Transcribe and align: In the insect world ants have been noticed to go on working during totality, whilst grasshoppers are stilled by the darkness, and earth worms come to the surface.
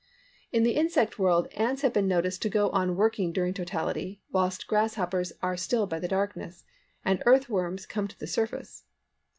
In 0.51 0.63
the 0.63 0.71
insect 0.77 1.19
world 1.19 1.47
ants 1.55 1.83
have 1.83 1.93
been 1.93 2.07
noticed 2.07 2.41
to 2.41 2.49
go 2.49 2.71
on 2.71 2.95
working 2.95 3.31
during 3.31 3.53
totality, 3.53 4.19
whilst 4.31 4.65
grasshoppers 4.65 5.31
are 5.43 5.55
stilled 5.55 5.91
by 5.91 5.99
the 5.99 6.07
darkness, 6.07 6.63
and 7.05 7.21
earth 7.27 7.49
worms 7.49 7.85
come 7.85 8.07
to 8.07 8.17
the 8.19 8.25
surface. 8.25 8.83